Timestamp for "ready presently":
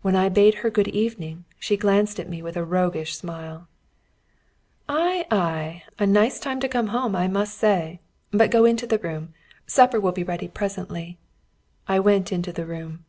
10.24-11.18